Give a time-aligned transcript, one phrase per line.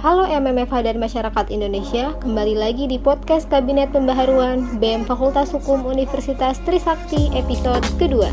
[0.00, 6.58] Halo MMFH dan masyarakat Indonesia, kembali lagi di podcast Kabinet Pembaharuan BEM Fakultas Hukum Universitas
[6.66, 8.32] Trisakti episode kedua.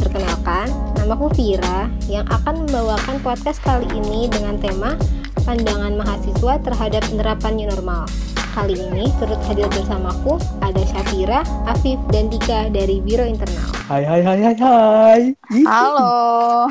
[0.00, 4.96] Perkenalkan, namaku Vira yang akan membawakan podcast kali ini dengan tema
[5.44, 8.08] Pandangan Mahasiswa Terhadap Penerapan New Normal.
[8.54, 13.74] Kali ini turut hadir bersamaku ada Syafira, Afif, dan Dika dari Biro Internal.
[13.90, 15.20] Hai hai hai hai hai.
[15.66, 16.70] Halo.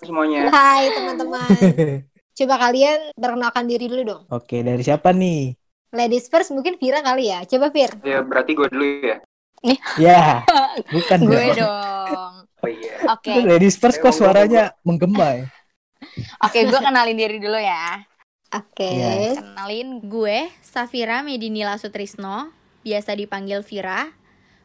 [0.00, 0.52] semuanya.
[0.52, 1.48] Hai teman-teman,
[2.38, 4.22] coba kalian perkenalkan diri dulu dong.
[4.30, 5.58] Oke, dari siapa nih?
[5.90, 7.42] Ladies first mungkin Vira kali ya.
[7.48, 7.90] Coba Vir.
[8.06, 9.18] Ya berarti gue dulu ya.
[9.98, 10.46] Ya,
[10.94, 11.66] bukan Gue dong.
[11.66, 12.34] dong.
[12.58, 13.14] Oh iya.
[13.14, 15.46] Oke, Ladies first kok suaranya menggema ya?
[16.46, 18.02] oke gue kenalin diri dulu ya.
[18.50, 18.98] Oke.
[18.98, 19.38] Iya.
[19.38, 22.50] Kenalin gue Safira Medinila Sutrisno,
[22.82, 24.10] biasa dipanggil Vira.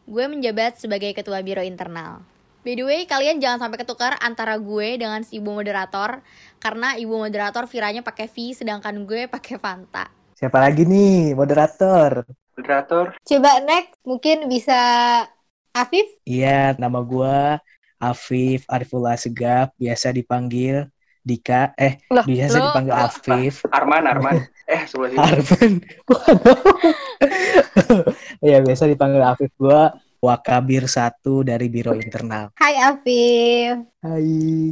[0.10, 2.26] Gue menjabat sebagai ketua biro internal.
[2.63, 6.23] By the way, kalian jangan sampai ketukar antara gue dengan si ibu moderator
[6.63, 10.07] karena ibu moderator Viranya pakai V sedangkan gue pakai Fanta.
[10.32, 12.24] Siapa lagi nih moderator?
[12.55, 13.20] Moderator.
[13.20, 14.79] Coba next mungkin bisa
[15.76, 16.07] Afif.
[16.24, 17.60] Iya, nama gua
[17.99, 20.87] Afif Arifullah Segap, biasa dipanggil
[21.20, 21.76] Dika.
[21.76, 23.54] Eh, Loh, biasa lo- dipanggil Afif.
[23.74, 24.35] Arman, Arman.
[24.71, 25.20] eh, sebelah sini.
[25.20, 25.74] Arvin.
[28.43, 29.52] Iya, biasa dipanggil Afif.
[29.59, 29.91] Gua
[30.24, 32.55] Wakabir satu dari Biro Internal.
[32.55, 33.84] Hai Afif.
[33.99, 34.71] Hai.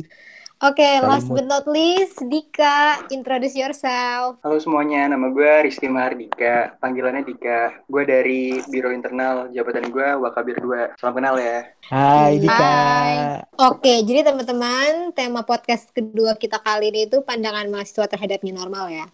[0.62, 1.36] Oke, last Salimut.
[1.42, 4.40] but not least, Dika, introduce yourself.
[4.46, 6.80] Halo semuanya, nama gue Rizky Mahardika.
[6.80, 7.84] Panggilannya Dika.
[7.90, 9.52] Gue dari Biro Internal.
[9.52, 10.96] Jabatan gue Wakabir 2.
[11.02, 11.68] Salam kenal ya.
[11.92, 12.56] Hai Dika.
[12.56, 13.44] Hai.
[13.60, 18.88] Oke, jadi teman-teman, tema podcast kedua kita kali ini itu pandangan mahasiswa terhadap new normal
[18.88, 19.10] ya.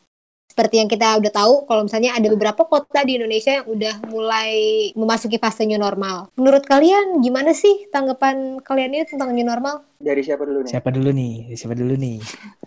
[0.58, 4.90] Seperti yang kita udah tahu, kalau misalnya ada beberapa kota di Indonesia yang udah mulai
[4.98, 6.34] memasuki fase new normal.
[6.34, 9.86] Menurut kalian gimana sih tanggapan kalian ini tentang new normal?
[10.02, 10.72] Dari siapa dulu nih?
[10.74, 11.34] Siapa dulu nih?
[11.54, 12.18] Siapa dulu nih?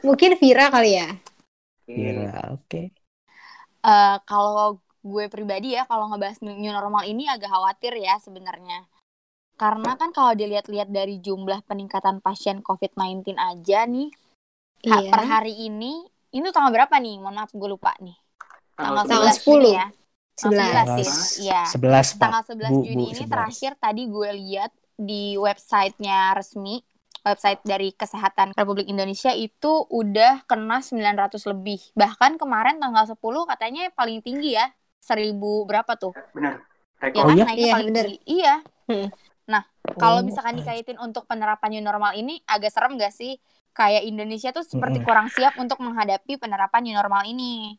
[0.07, 1.09] Mungkin Vira kali ya.
[1.83, 2.83] Kira, oke.
[3.83, 8.87] Eh, kalau gue pribadi ya, kalau ngebahas new normal ini agak khawatir ya sebenarnya.
[9.59, 14.15] Karena kan kalau dilihat-lihat dari jumlah peningkatan pasien COVID-19 aja nih,
[14.87, 15.11] Iya.
[15.11, 17.17] per hari ini, ini tuh tanggal berapa nih?
[17.19, 18.17] Mohon maaf gue lupa nih.
[18.75, 19.77] Tanggal, Tanggal 11 Juni 10.
[19.77, 19.87] ya.
[20.37, 20.57] 11.
[20.57, 21.11] Tanggal 11 sih.
[21.45, 21.63] Iya.
[21.69, 22.21] 11 Pak.
[22.23, 23.29] tanggal 11 Bu, Juni Bu, ini 11.
[23.29, 26.81] terakhir tadi gue lihat di websitenya resmi
[27.21, 31.81] website dari Kesehatan Republik Indonesia itu udah kena 900 lebih.
[31.93, 34.73] Bahkan kemarin tanggal 10 katanya paling tinggi ya.
[34.99, 36.17] 1000 berapa tuh?
[36.33, 36.65] Benar.
[37.01, 37.21] Ya Rekor.
[37.21, 37.45] Oh kan iya?
[37.45, 38.05] naiknya Iya, paling bener.
[38.05, 38.19] tinggi.
[38.25, 38.55] Iya.
[38.89, 39.09] Hmm.
[39.51, 39.62] Nah,
[39.97, 40.25] kalau Oh.
[40.25, 43.37] misalkan dikaitin untuk penerapan new normal ini agak serem gak sih?
[43.70, 47.78] Kayak Indonesia tuh seperti kurang siap untuk menghadapi penerapan new normal ini.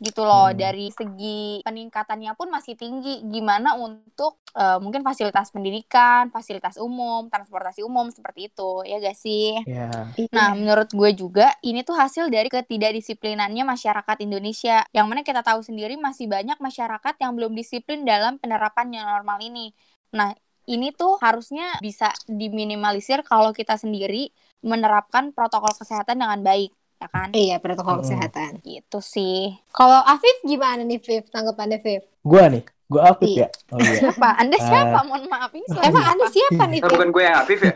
[0.00, 0.56] Gitu loh, Hmm.
[0.56, 3.20] dari segi peningkatannya pun masih tinggi.
[3.20, 9.60] Gimana untuk eh, mungkin fasilitas pendidikan, fasilitas umum, transportasi umum seperti itu, ya gak sih?
[9.68, 10.10] Ya.
[10.34, 14.82] Nah, menurut gue juga ini tuh hasil dari ketidakdisiplinannya masyarakat Indonesia.
[14.90, 19.38] Yang mana kita tahu sendiri masih banyak masyarakat yang belum disiplin dalam penerapan new normal
[19.38, 19.70] ini.
[20.16, 20.34] Nah,
[20.66, 27.28] ini tuh harusnya bisa diminimalisir kalau kita sendiri menerapkan protokol kesehatan dengan baik, ya kan?
[27.32, 28.04] Iya, protokol Mm-mm.
[28.04, 28.50] kesehatan.
[28.60, 29.56] Gitu sih.
[29.72, 31.24] Kalau Afif gimana nih, Viv?
[31.28, 32.02] Tanggapannya Viv?
[32.20, 33.48] Gua nih, gua Afif Iya.
[33.48, 33.48] ya.
[33.72, 33.96] Oh iya.
[34.04, 34.28] Siapa?
[34.36, 34.62] Anda Eh.
[34.62, 34.98] siapa?
[35.04, 36.12] Mohon maaf ini suara Emang siapa?
[36.12, 36.90] Anda siapa nih, Viv?
[36.92, 37.74] bukan gue yang Afif ya?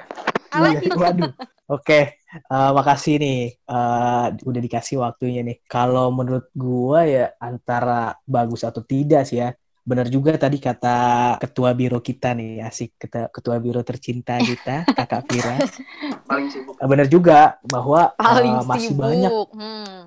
[0.55, 1.33] Iya, Waduh.
[1.65, 5.65] Oke, eh, makasih nih eh, udah dikasih waktunya nih.
[5.65, 9.57] Kalau menurut gua ya antara bagus atau tidak sih ya.
[9.85, 10.97] Benar juga tadi kata
[11.37, 15.57] ketua biro kita nih, asik ketua, ketua biro tercinta kita, Kakak Vira.
[16.29, 16.75] Paling sibuk.
[16.81, 19.05] Benar juga bahwa Paling masih sibuk.
[19.05, 20.01] banyak Hmm.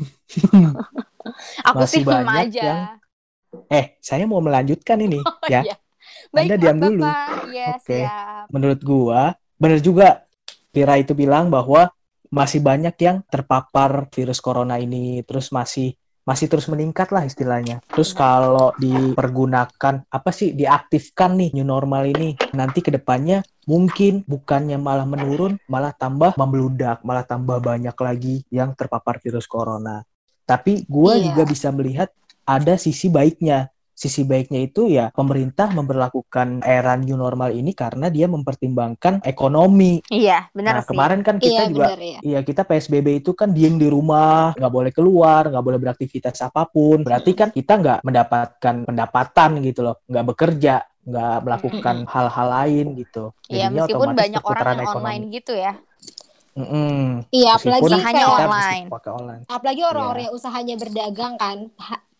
[1.70, 2.62] Aku Masih banyak aja.
[2.64, 2.98] yang-
[3.70, 5.62] eh saya mau melanjutkan ini Oh, ya.
[5.62, 5.76] iya.
[6.30, 6.86] Anda Baik, diam Bapak.
[6.90, 7.04] dulu.
[7.50, 7.98] Iya, Oke.
[8.02, 8.44] siap.
[8.50, 9.22] menurut gua
[9.60, 10.08] benar juga
[10.70, 11.90] Vira itu bilang bahwa
[12.30, 15.94] masih banyak yang terpapar virus corona ini terus masih
[16.24, 17.80] masih terus meningkat lah istilahnya.
[17.90, 24.76] Terus kalau dipergunakan apa sih diaktifkan nih new normal ini nanti ke depannya mungkin bukannya
[24.76, 30.02] malah menurun malah tambah membludak malah tambah banyak lagi yang terpapar virus corona.
[30.44, 31.30] Tapi gua Iya.
[31.30, 32.08] juga bisa melihat
[32.42, 38.24] ada sisi baiknya sisi baiknya itu ya pemerintah memperlakukan era new normal ini karena dia
[38.32, 40.00] mempertimbangkan ekonomi.
[40.08, 40.88] Iya, benar nah, sih.
[40.88, 42.18] kemarin kan Iya, kita juga benar ya.
[42.24, 46.64] Iya kita PSBB itu kan diem di rumah, nggak boleh keluar, nggak boleh beraktivitas apa
[46.64, 47.04] pun.
[47.04, 50.74] Berarti kan kita nggak mendapatkan pendapatan gitu loh, nggak bekerja,
[51.04, 53.36] nggak melakukan hal-hal lain gitu.
[53.52, 54.96] Iya, meskipun banyak orang yang ekonomi.
[54.96, 55.72] online gitu ya.
[56.56, 57.28] Mm-mm.
[57.30, 58.86] Iya, Meskipun apalagi Usahanya kita online.
[58.90, 59.42] online.
[59.46, 61.58] apalagi orang-orang yang usahanya berdagang kan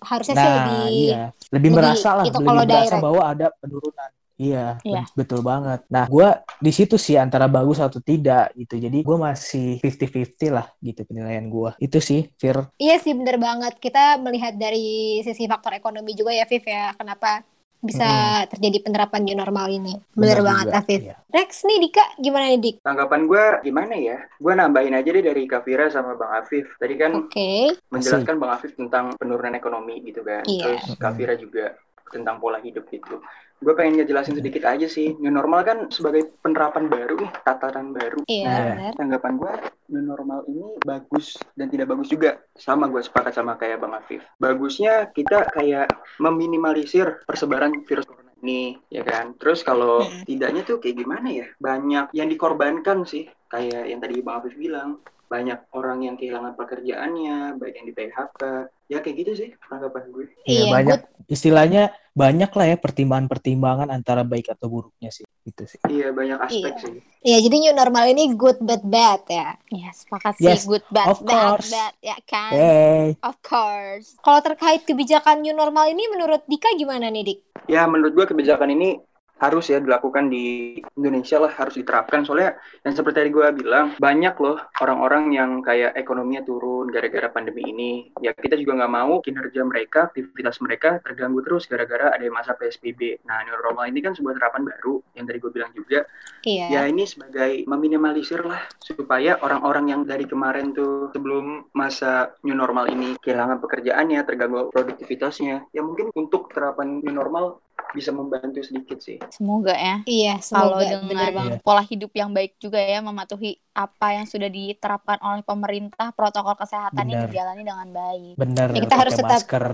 [0.00, 3.04] ha- harusnya sih Nah, lebih iya, lebih lebih- merasa lah, itu lebih kalau berasa direct.
[3.04, 4.10] bahwa ada penurunan.
[4.40, 5.04] Iya, Iya.
[5.04, 5.84] bet- betul banget.
[5.92, 8.80] Nah, gua di situ sih antara bagus atau tidak gitu.
[8.80, 11.76] Jadi gua masih 50-50 lah gitu penilaian gua.
[11.76, 12.72] Itu sih, Fir.
[12.80, 13.76] Iya sih bener banget.
[13.76, 16.96] Kita melihat dari sisi faktor ekonomi juga ya Viv ya.
[16.96, 17.44] Kenapa
[17.80, 19.96] bisa terjadi penerapan new normal ini.
[20.12, 21.00] Bener, Benar banget juga, Afif.
[21.00, 21.16] iya.
[21.32, 22.76] Rex nih Dika gimana nih Dik?
[22.84, 24.18] Tanggapan gue gimana ya?
[24.36, 26.76] Gue nambahin aja deh dari Kavira sama Bang Afif.
[26.76, 27.72] Tadi kan Oke.
[27.88, 30.44] menjelaskan Bang Afif tentang penurunan ekonomi gitu kan.
[30.44, 30.76] Iya.
[30.76, 31.72] Terus Kavira juga
[32.12, 33.22] tentang pola hidup gitu.
[33.60, 35.12] Gue pengen ngejelasin sedikit aja sih.
[35.20, 38.24] New normal kan sebagai penerapan baru nih, tataran baru.
[38.24, 38.92] Iya Nah, bener.
[38.96, 39.52] Tanggapan gue,
[39.92, 42.40] new normal ini bagus dan tidak bagus juga.
[42.56, 44.24] Sama gue sepakat sama kayak Bang Afif.
[44.40, 49.36] Bagusnya kita kayak meminimalisir persebaran virus corona ini, ya kan.
[49.36, 51.46] Terus kalau tidaknya tuh kayak gimana ya?
[51.60, 53.28] Banyak yang dikorbankan sih.
[53.52, 55.04] Kayak yang tadi Bang Afif bilang.
[55.30, 58.42] Banyak orang yang kehilangan pekerjaannya, baik yang di PHK.
[58.90, 60.26] Ya kayak gitu sih tanggapan gue.
[60.42, 61.00] Iya, Iya, banyak
[61.30, 65.22] istilahnya banyak lah ya pertimbangan-pertimbangan antara baik atau buruknya sih.
[65.46, 65.78] Itu sih.
[65.86, 66.82] Iya, banyak aspek Iya.
[66.82, 66.94] sih.
[67.22, 69.54] Iya jadi new normal ini good but bad ya.
[69.70, 70.50] Ya, sepakat sih.
[70.50, 71.70] Yes, Good, bad, of bad, course.
[71.70, 71.94] bad.
[72.02, 72.50] Ya kan?
[72.50, 73.06] Hey.
[73.22, 74.18] Of course.
[74.18, 77.38] Kalau terkait kebijakan new normal ini menurut Dika gimana nih Dik?
[77.70, 78.98] Ya, menurut gue kebijakan ini
[79.40, 82.22] harus ya dilakukan di Indonesia lah, harus diterapkan.
[82.28, 87.64] Soalnya yang seperti tadi gue bilang, banyak loh orang-orang yang kayak ekonominya turun gara-gara pandemi
[87.72, 87.92] ini.
[88.20, 93.24] Ya kita juga nggak mau kinerja mereka, aktivitas mereka terganggu terus gara-gara ada masa PSBB.
[93.24, 96.04] Nah, new normal ini kan sebuah terapan baru yang tadi gue bilang juga.
[96.44, 96.92] Ya Iya.
[96.92, 103.16] ini sebagai meminimalisir lah supaya orang-orang yang dari kemarin tuh sebelum masa new normal ini
[103.20, 105.68] kehilangan pekerjaannya, terganggu produktivitasnya.
[105.72, 107.60] Ya mungkin untuk terapan new normal
[107.90, 109.18] bisa membantu sedikit sih.
[109.28, 109.96] Semoga ya.
[110.04, 111.58] Iya Kalau semoga bener dengan banget.
[111.60, 117.16] pola hidup yang baik juga ya, mematuhi apa yang sudah diterapkan oleh pemerintah, protokol kesehatannya
[117.16, 117.28] Benar.
[117.28, 118.34] dijalani dengan baik.
[118.36, 119.66] Bener, Ya, kita harus pakai tetap- masker.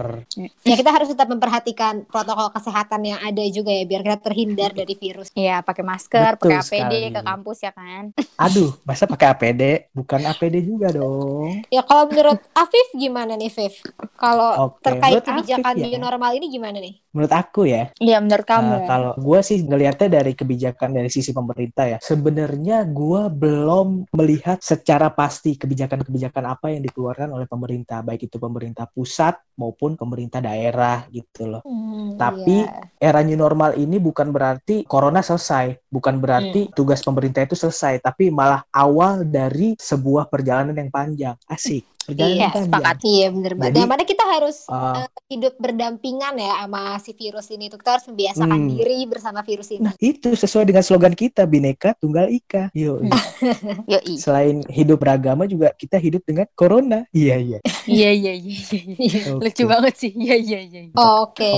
[0.63, 4.95] Ya kita harus tetap memperhatikan protokol kesehatan yang ada juga ya biar kita terhindar dari
[4.95, 5.33] virus.
[5.33, 7.09] Iya, pakai masker, Betul pakai APD sekali.
[7.11, 8.03] ke kampus ya kan.
[8.39, 9.63] Aduh, masa pakai APD?
[9.91, 11.65] Bukan APD juga dong.
[11.67, 13.75] Ya kalau menurut Afif gimana nih Viv?
[14.15, 15.89] Kalau terkait menurut kebijakan Afif ya.
[15.89, 16.95] new normal ini gimana nih?
[17.11, 18.75] Menurut aku ya, Iya, menurut kamu.
[18.77, 24.61] Uh, kalau gue sih ngelihatnya dari kebijakan dari sisi pemerintah ya, sebenarnya gue belum melihat
[24.61, 31.09] secara pasti kebijakan-kebijakan apa yang dikeluarkan oleh pemerintah, baik itu pemerintah pusat maupun pemerintah daerah
[31.09, 31.65] gitu loh.
[31.65, 32.85] Hmm, Tapi iya.
[33.01, 38.29] Era new normal ini bukan berarti corona selesai, bukan berarti tugas pemerintah itu selesai, tapi
[38.29, 41.37] malah awal dari sebuah perjalanan yang panjang.
[41.49, 42.65] Asik, perjalanan Iya, panjang.
[42.65, 42.97] sepakat.
[43.03, 43.67] Iya bener banget.
[43.69, 47.77] Jadi- Yang mana kita harus Uh, eh, hidup berdampingan ya sama si virus ini tuh.
[47.77, 48.71] Kita harus membiasakan Hmm.
[48.71, 49.83] diri bersama virus ini.
[49.83, 52.71] nah itu sesuai dengan slogan kita, Bineka Tunggal Ika.
[52.73, 52.99] Yo,
[53.93, 54.15] Yoi.
[54.17, 57.05] selain hidup beragama juga kita hidup dengan corona.
[57.11, 57.59] Iya iya.
[57.85, 58.57] Iya, iya, iya,
[58.97, 59.21] iya.
[59.35, 59.65] Lucu Oke.
[59.67, 60.13] banget sih.
[60.13, 60.81] Iya, iya, iya.
[60.95, 61.55] Oke,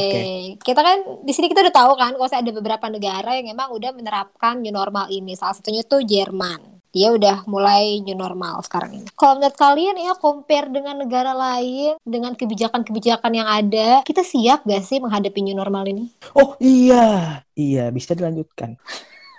[0.58, 3.70] kita kan di sini kita udah tahu kan, kalau saya ada beberapa negara yang emang
[3.70, 5.34] udah menerapkan new normal ini.
[5.34, 6.77] Salah satunya tuh Jerman.
[6.92, 9.08] Dia udah mulai new normal sekarang ini.
[9.12, 14.84] Kalau menurut kalian ya compare dengan negara lain, dengan kebijakan-kebijakan yang ada, kita siap gak
[14.84, 16.08] sih menghadapi new normal ini?
[16.32, 18.80] Oh iya, iya bisa dilanjutkan.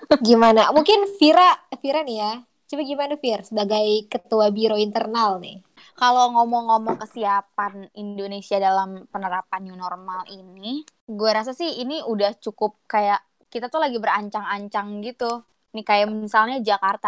[0.28, 0.70] Gimana?
[0.70, 2.34] Mungkin Vira, Vira nih ya.
[2.70, 5.66] Coba gimana Vir sebagai ketua biro internal nih?
[5.98, 12.78] Kalau ngomong-ngomong kesiapan Indonesia dalam penerapan new normal ini, gue rasa sih ini udah cukup
[12.86, 15.42] kayak kita tuh lagi berancang-ancang gitu.
[15.76, 17.08] Nih kayak misalnya Jakarta.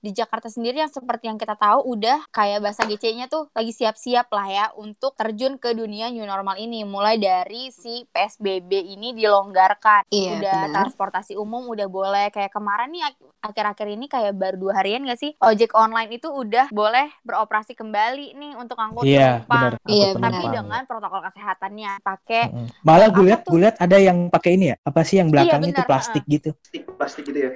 [0.00, 4.32] Di Jakarta sendiri yang seperti yang kita tahu udah kayak bahasa GC-nya tuh lagi siap-siap
[4.32, 6.88] lah ya untuk terjun ke dunia new normal ini.
[6.88, 10.08] Mulai dari si PSBB ini dilonggarkan.
[10.08, 10.72] Iya, udah benar.
[10.72, 12.32] transportasi umum udah boleh.
[12.32, 15.36] Kayak kemarin nih ak- akhir-akhir ini kayak baru dua harian gak sih?
[15.36, 19.52] Ojek online itu udah boleh beroperasi kembali nih untuk angkut Iya, penumpang.
[19.52, 19.72] benar.
[19.84, 20.52] Iya, Tapi penumpang.
[20.56, 22.66] dengan protokol kesehatannya pakai Mm-mm.
[22.80, 24.76] Malah gue lihat, gue lihat ada yang pakai ini ya.
[24.80, 26.50] Apa sih yang belakangnya itu benar, plastik gitu?
[26.56, 27.50] Plastik, plastik gitu ya.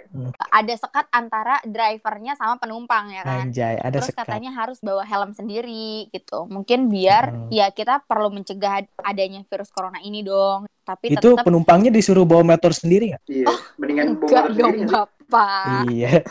[0.52, 3.46] ada sekat antara drivernya sama penumpang ya kan.
[3.46, 4.26] Anjay, ada Terus sekat.
[4.26, 6.46] katanya harus bawa helm sendiri gitu.
[6.46, 7.48] Mungkin biar Hmm.
[7.48, 10.66] ya kita perlu mencegah adanya virus corona ini dong.
[10.84, 13.22] Tapi Itu tetap penumpangnya disuruh bawa motor sendiri nggak?
[13.24, 13.48] Iya,
[13.80, 15.88] mendingan bawa enggak motor dong Bapak.
[15.90, 16.22] Iya.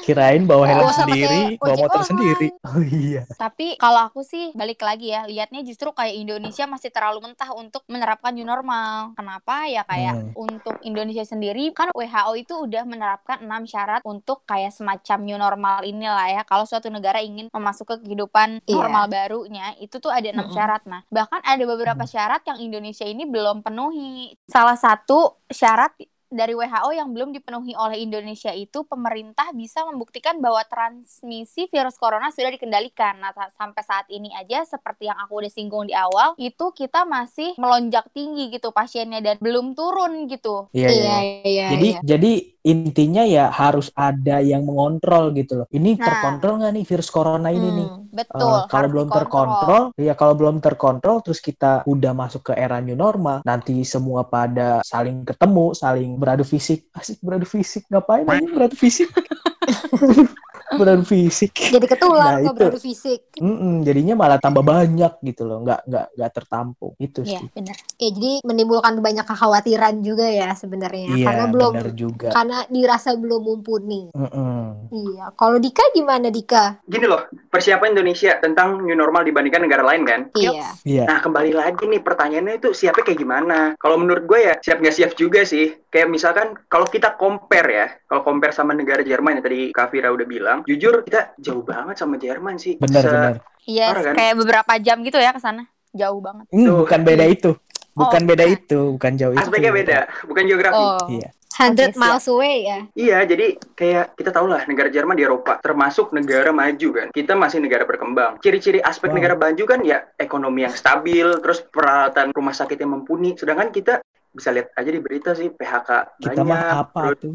[0.00, 2.48] Kirain bawa helm usah sendiri, bawa motor sendiri.
[2.64, 3.28] Oh iya.
[3.36, 7.84] Tapi kalau aku sih balik lagi ya, lihatnya justru kayak Indonesia masih terlalu mentah untuk
[7.92, 9.12] menerapkan new normal.
[9.12, 9.68] Kenapa?
[9.68, 10.32] Ya kayak Hmm.
[10.36, 15.84] untuk Indonesia sendiri kan WHO itu udah menerapkan enam syarat untuk kayak semacam new normal
[15.84, 16.42] inilah ya.
[16.48, 18.76] Kalau suatu negara ingin memasuk ke kehidupan Iya.
[18.80, 20.56] normal barunya, itu tuh ada enam Mm-mm.
[20.56, 20.82] syarat.
[20.88, 22.10] Nah, bahkan ada beberapa Hmm.
[22.10, 24.32] syarat yang Indonesia ini belum penuhi.
[24.48, 25.92] Salah satu syarat
[26.34, 32.34] dari WHO yang belum dipenuhi oleh Indonesia itu pemerintah bisa membuktikan bahwa transmisi virus corona
[32.34, 33.22] sudah dikendalikan.
[33.22, 37.54] Nah, sampai saat ini aja seperti yang aku udah singgung di awal, itu kita masih
[37.56, 40.68] melonjak tinggi gitu pasiennya dan belum turun gitu.
[40.74, 41.16] Iya, iya.
[41.46, 41.66] iya.
[41.72, 42.00] Jadi iya.
[42.02, 42.32] jadi
[42.64, 45.66] intinya ya harus ada yang mengontrol gitu loh.
[45.68, 46.08] Ini Nah.
[46.08, 47.88] terkontrol nggak nih virus corona ini nih?
[47.92, 48.02] Hmm.
[48.14, 48.40] Betul.
[48.40, 52.96] Eh, kalau belum terkontrol, ya kalau belum terkontrol, terus kita udah masuk ke era new
[52.96, 58.76] normal, nanti semua pada saling ketemu, saling beradu fisik, asik beradu fisik, ngapain aja beradu
[58.78, 59.12] fisik?
[60.72, 61.52] beradu fisik.
[61.74, 63.20] Jadi ketular Nah, kok beradu fisik.
[63.36, 67.46] Mm-mm, jadinya malah tambah banyak gitu loh, nggak nggak nggak tertampung itu Iya, sih.
[67.52, 67.76] benar.
[67.96, 71.06] Ya, jadi menimbulkan banyak kekhawatiran juga ya sebenarnya.
[71.12, 72.28] Iya, karena belum juga.
[72.32, 74.10] karena dirasa belum mumpuni.
[74.12, 74.90] Mm-mm.
[74.90, 75.24] Iya.
[75.34, 76.80] Kalau Dika gimana Dika?
[76.84, 80.20] Gini loh, persiapan Indonesia tentang new normal dibandingkan negara lain kan?
[80.34, 80.74] Iya.
[80.84, 81.04] Iya.
[81.04, 83.58] Nah, kembali lagi nih pertanyaannya itu siapnya kayak gimana?
[83.76, 85.74] Kalau menurut gue ya siap nggak siap juga sih.
[85.90, 90.10] Kayak misalkan kalau kita compare ya, kalau compare sama negara Jerman yang tadi Kak Fira
[90.10, 92.78] udah bilang, jujur kita jauh banget sama Jerman sih.
[92.78, 93.34] Benar Se- benar.
[93.64, 94.14] Iya, Parah kan?
[94.14, 95.64] kayak beberapa jam gitu ya ke sana.
[95.90, 96.46] Jauh banget.
[96.52, 96.76] Hmm, Tuh.
[96.84, 97.50] bukan beda itu.
[97.94, 99.40] Bukan Oh, beda itu, bukan jauh itu.
[99.40, 100.74] Aspeknya beda, bukan geografi.
[100.76, 101.06] Oh.
[101.08, 101.30] Iya.
[101.54, 102.78] 100 Oke, miles away ya.
[102.92, 107.06] Iya, jadi kayak kita tahu lah negara Jerman di Eropa termasuk negara maju kan.
[107.08, 108.42] Kita masih negara berkembang.
[108.42, 109.16] Ciri-ciri aspek Wow.
[109.16, 113.38] negara maju kan ya ekonomi yang stabil, terus peralatan rumah sakit yang mumpuni.
[113.38, 117.32] Sedangkan kita bisa lihat aja di berita sih PHK Kita banyak, mah apa terus, tuh?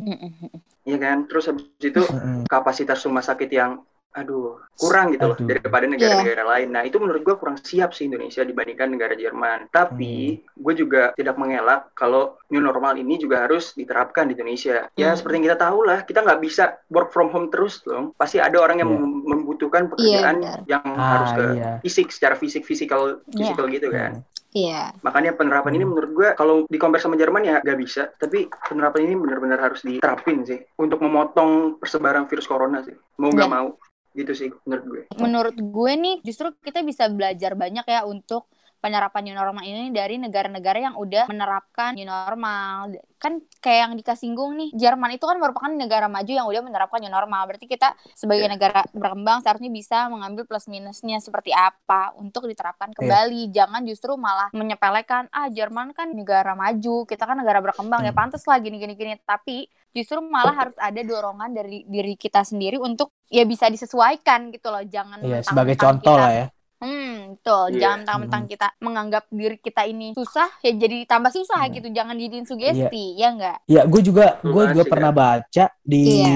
[0.89, 1.17] Iya kan.
[1.29, 2.01] Terus habis itu
[2.49, 3.77] kapasitas rumah sakit yang
[4.09, 5.45] aduh kurang gitu loh Aduh.
[5.45, 6.73] daripada negara-negara lain.
[6.73, 9.69] Nah itu menurut gue kurang siap sih Indonesia dibandingkan negara Jerman.
[9.69, 14.89] Tapi gue juga tidak mengelak kalau new normal ini juga harus diterapkan di Indonesia.
[14.97, 15.17] Ya Hmm.
[15.21, 18.17] seperti yang kita tahu lah, kita nggak bisa work from home terus dong.
[18.17, 18.97] Pasti ada orang yang Iya.
[18.97, 20.59] mem- membutuhkan Iya, pekerjaan benar.
[20.65, 21.71] yang Ah, harus ke iya.
[21.85, 23.37] fisik, secara fisik, fisikal, Iya.
[23.45, 24.25] fisikal gitu kan.
[24.49, 24.97] Iya.
[25.01, 25.93] Makanya penerapan ini Hmm.
[25.93, 28.09] menurut gue kalau di compare sama Jerman ya nggak bisa.
[28.11, 32.97] Tapi penerapan ini benar-benar harus diterapin sih untuk memotong persebaran virus corona sih.
[33.17, 33.55] Mau nggak Ya.
[33.55, 33.69] mau
[34.09, 35.01] gitu sih menurut gue.
[35.21, 40.15] Menurut gue nih justru kita bisa belajar banyak ya untuk penerapan new normal ini dari
[40.15, 42.91] negara-negara yang udah menerapkan new normal.
[43.19, 47.11] Kan kayak yang dikasinggung nih, Jerman itu kan merupakan negara maju yang udah menerapkan new
[47.11, 47.43] normal.
[47.45, 48.55] Berarti kita sebagai Iya.
[48.55, 52.97] negara berkembang seharusnya bisa mengambil plus minusnya seperti apa untuk diterapkan Iya.
[52.97, 53.41] kembali.
[53.51, 58.19] Jangan justru malah menyepelekan, ah Jerman kan negara maju, kita kan negara berkembang ya Hmm.
[58.19, 59.19] pantas lah gini-gini-gini.
[59.19, 64.71] Tapi justru malah harus ada dorongan dari diri kita sendiri untuk ya bisa disesuaikan gitu
[64.71, 64.81] loh.
[64.81, 66.45] Jangan Iya, mentang-mentang sebagai contoh kita- lah ya.
[66.79, 67.75] Hmm, betul.
[67.75, 67.79] Iya.
[67.83, 71.75] Jangan mentang-mentang kita menganggap diri kita ini susah, ya jadi tambah susah Hmm.
[71.75, 71.87] gitu.
[71.91, 73.57] Jangan jadiin sugesti, ya enggak?
[73.67, 76.35] Ya, gue juga gue juga sih, pernah baca di Iya.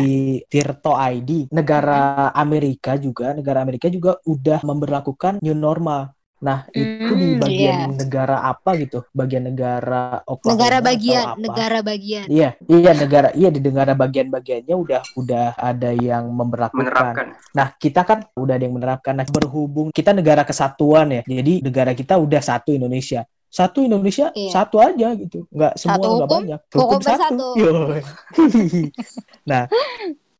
[0.52, 6.12] Tirto ID, negara Amerika juga, negara Amerika juga udah memberlakukan new normal.
[6.44, 9.08] Nah, itu di Hmm, bagian negara apa gitu?
[9.16, 11.40] Bagian negara Oklahoma Negara atau bagian, apa?
[11.40, 12.26] negara bagian.
[12.28, 16.84] Iya, iya negara iya di negara bagian-bagiannya udah udah ada yang memberlakukan.
[16.84, 17.26] Menerapkan.
[17.56, 19.16] Nah, kita kan udah ada yang menerapkan.
[19.16, 23.24] Nah, berhubung kita negara kesatuan ya, jadi negara kita udah satu Indonesia.
[23.48, 24.52] Satu Indonesia, Iya.
[24.52, 25.48] satu aja gitu.
[25.48, 26.60] Nggak semua Satu nggak hukum, banyak.
[26.76, 27.48] hukum bersatu.
[27.56, 28.02] Yoi.
[29.50, 29.64] nah,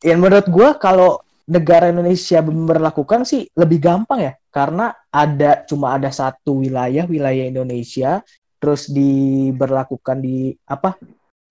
[0.04, 6.10] yang menurut gua kalau negara Indonesia memperlakukan sih lebih gampang ya, karena ada cuma ada
[6.10, 8.24] satu wilayah, wilayah Indonesia,
[8.60, 10.96] terus diberlakukan di apa?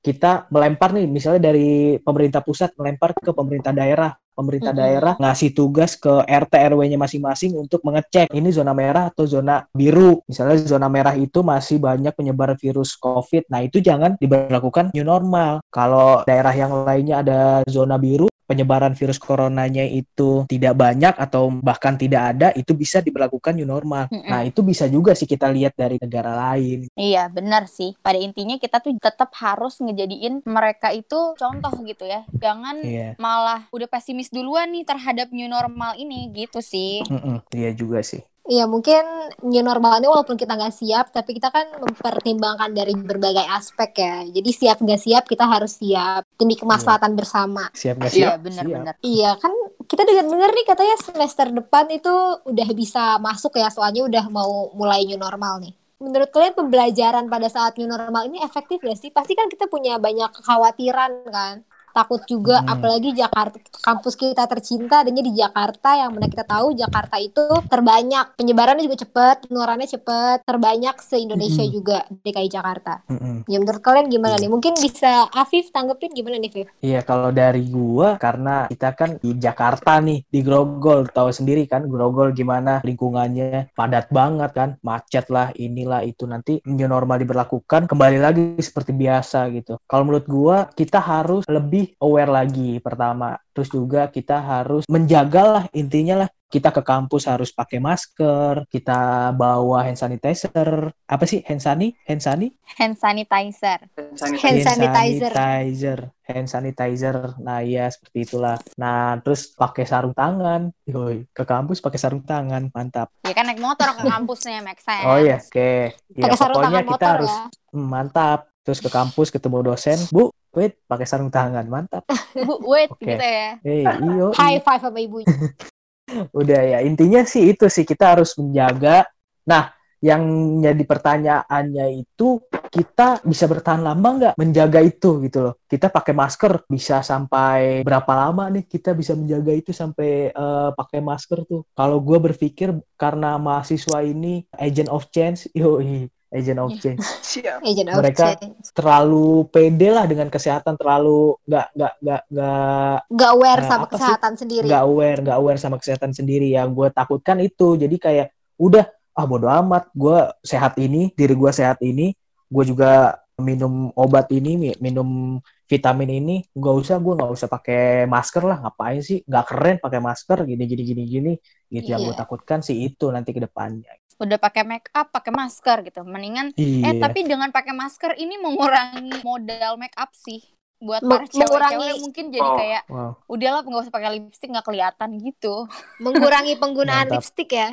[0.03, 4.83] Kita melempar nih, misalnya dari pemerintah pusat melempar ke pemerintah daerah pemerintah Mm-mm.
[4.83, 10.25] daerah ngasih tugas ke RT RW-nya masing-masing untuk mengecek ini zona merah atau zona biru.
[10.25, 13.53] Misalnya zona merah itu masih banyak penyebaran virus COVID.
[13.53, 15.61] Nah, itu jangan diberlakukan new normal.
[15.69, 21.97] Kalau daerah yang lainnya ada zona biru, penyebaran virus coronanya itu tidak banyak atau bahkan
[21.97, 24.13] tidak ada, itu bisa diberlakukan new normal.
[24.13, 24.29] Mm-mm.
[24.29, 26.93] Nah, itu bisa juga sih kita lihat dari negara lain.
[26.93, 27.97] Iya, benar sih.
[28.05, 32.29] Pada intinya kita tuh tetap harus ngejadiin mereka itu contoh gitu ya.
[32.37, 33.17] Jangan Iya.
[33.17, 37.01] malah udah pesimis duluan nih terhadap new normal ini gitu sih.
[37.09, 38.21] Mm-mm, Iya juga sih.
[38.43, 39.07] Iya mungkin
[39.47, 44.17] new normal ini walaupun kita nggak siap, tapi kita kan mempertimbangkan dari berbagai aspek ya.
[44.27, 47.71] Jadi siap nggak siap kita harus siap demi kemaslahatan bersama.
[47.71, 48.35] Siap nggak Iya, siap?
[48.35, 48.43] Siap.
[48.43, 48.95] benar-benar.
[48.99, 49.53] Iya kan
[49.87, 55.07] kita dengar-dengar nih katanya semester depan itu udah bisa masuk ya, soalnya udah mau mulai
[55.07, 55.75] new normal nih.
[56.03, 59.15] Menurut kalian pembelajaran pada saat new normal ini efektif gak sih?
[59.15, 61.63] Pasti kan kita punya banyak kekhawatiran kan.
[61.93, 62.69] Takut juga Hmm.
[62.69, 68.37] apalagi Jakarta kampus kita tercinta adanya di Jakarta yang mana kita tahu Jakarta itu terbanyak
[68.37, 71.75] penyebarannya juga cepat penularannya cepat terbanyak se Indonesia Mm-mm.
[71.75, 73.45] juga DKI Jakarta Mm-mm.
[73.47, 74.43] ya menurut kalian gimana Iya.
[74.43, 79.11] nih mungkin bisa Afif tanggepin gimana nih Afif Iya, kalau dari gua karena kita kan
[79.19, 85.27] di Jakarta nih, di Grogol, tahu sendiri kan Grogol gimana lingkungannya padat banget kan, macet
[85.29, 89.77] lah, inilah itu nanti new normal diberlakukan kembali lagi seperti biasa gitu.
[89.85, 95.65] Kalau menurut gua kita harus lebih aware lagi pertama, terus juga kita harus menjaga lah
[95.73, 101.65] intinya lah kita ke kampus harus pakai masker, kita bawa hand sanitizer, apa sih hand
[101.65, 102.53] sani, hand sani?
[102.77, 103.89] Hand sanitizer.
[103.97, 105.33] Hand sanitizer.
[105.33, 106.01] sanitizer.
[106.29, 107.17] Hand sanitizer.
[107.41, 108.61] Nah, iya seperti itulah.
[108.77, 110.69] Nah, terus pakai sarung tangan.
[110.85, 112.69] Yoi, ke kampus pakai sarung tangan.
[112.69, 113.09] Mantap.
[113.25, 115.09] Ya kan naik motor ke kampusnya, make sense.
[115.09, 115.73] Oh iya, oke.
[116.13, 118.52] Ya, pakai sarung pokoknya tangan kita motor harus ya Hmm, mantap.
[118.63, 122.07] Terus ke kampus ketemu dosen, "Bu, wait, pakai sarung tangan." Mantap.
[122.47, 123.03] Bu, wait Oke.
[123.03, 123.59] gitu ya.
[123.67, 124.31] Eh, iyo.
[124.39, 125.27] high five sama ibunya
[126.39, 129.07] Udah ya, intinya sih itu sih kita harus menjaga.
[129.49, 130.23] Nah, yang
[130.59, 132.43] jadi pertanyaannya itu
[132.75, 135.55] kita bisa bertahan lama nggak menjaga itu gitu loh.
[135.71, 140.99] Kita pakai masker bisa sampai berapa lama nih kita bisa menjaga itu sampai eh, pakai
[140.99, 141.63] masker tuh.
[141.71, 146.99] Kalau gue berpikir karena mahasiswa ini agent of change, yoi, agent of change.
[147.31, 147.61] Siap.
[147.61, 148.73] agent of Mereka- change.
[148.73, 153.87] terlalu pede lah dengan kesehatan, terlalu nggak nggak nggak nggak nggak aware Nah, sama apa
[153.87, 153.95] sih?
[153.95, 154.67] kesehatan sendiri.
[154.67, 156.49] Nggak aware nggak aware sama kesehatan sendiri.
[156.49, 159.93] Yang gue takutkan itu jadi kayak udah ah bodo amat.
[159.93, 162.17] Gue sehat ini diri gue sehat ini.
[162.49, 165.37] Gue juga minum obat ini mi- minum
[165.67, 166.37] vitamin ini.
[166.51, 168.61] Nggak usah gue nggak usah pakai masker lah.
[168.61, 169.21] Ngapain sih?
[169.23, 170.39] Nggak keren pakai masker.
[170.45, 171.33] Gini gini gini gini.
[171.67, 172.21] Gitu yang gue Iya.
[172.21, 173.89] takutkan sih itu nanti ke depannya
[174.23, 176.07] Udah pakai make up, pakai masker gitu.
[176.07, 180.39] Mendingan iya eh tapi dengan pakai masker ini mengurangi modal make up sih.
[180.79, 182.57] Buat Meng- para cewek-cewek mengurangi- mungkin jadi Oh.
[182.57, 185.55] kayak wow udahlah nggak usah pakai lipstick nggak kelihatan gitu.
[185.99, 187.19] mengurangi penggunaan Mantap.
[187.19, 187.69] lipstick ya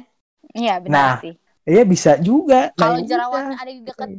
[0.52, 1.34] Iya benar Nah, sih.
[1.64, 3.58] iya bisa juga Nah, Kalau ya jerawat udah.
[3.60, 4.10] ada di dekat